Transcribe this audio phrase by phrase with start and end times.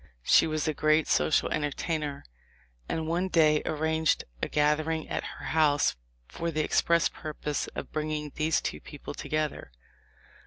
[0.23, 2.23] She was a great social enter tainer,
[2.89, 5.95] and one day arranged a gathering at her house
[6.27, 9.71] for the express purpose of bringing these two people together.